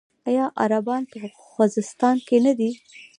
[0.27, 1.17] آیا عربان په
[1.49, 2.71] خوزستان کې نه دي؟